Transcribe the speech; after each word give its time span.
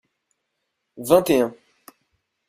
Vingt 0.97 1.29
et 1.29 1.41
un. 1.43 1.53